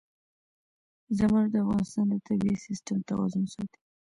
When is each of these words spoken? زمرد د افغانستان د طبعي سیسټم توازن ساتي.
زمرد 1.17 1.49
د 1.53 1.55
افغانستان 1.63 2.05
د 2.09 2.15
طبعي 2.27 2.55
سیسټم 2.65 2.97
توازن 3.09 3.45
ساتي. 3.53 3.79